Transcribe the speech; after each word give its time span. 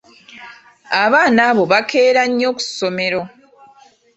Abaana 1.03 1.41
abo 1.49 1.63
bakeera 1.71 2.21
nnyo 2.29 2.49
ku 2.55 2.61
ssomero. 2.67 3.21